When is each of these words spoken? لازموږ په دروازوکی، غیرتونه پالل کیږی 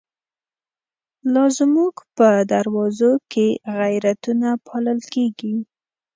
لازموږ 1.33 1.95
په 2.17 2.27
دروازوکی، 2.53 3.49
غیرتونه 3.77 4.49
پالل 4.67 4.99
کیږی 5.13 5.55